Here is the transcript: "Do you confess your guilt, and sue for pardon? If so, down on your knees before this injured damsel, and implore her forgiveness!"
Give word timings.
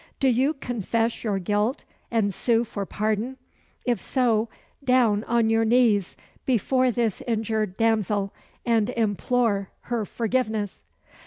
"Do 0.19 0.29
you 0.29 0.55
confess 0.55 1.23
your 1.23 1.37
guilt, 1.37 1.83
and 2.09 2.33
sue 2.33 2.63
for 2.63 2.87
pardon? 2.87 3.37
If 3.85 4.01
so, 4.01 4.49
down 4.83 5.23
on 5.25 5.51
your 5.51 5.63
knees 5.63 6.17
before 6.43 6.89
this 6.89 7.21
injured 7.27 7.77
damsel, 7.77 8.33
and 8.65 8.89
implore 8.89 9.69
her 9.81 10.03
forgiveness!" 10.05 10.81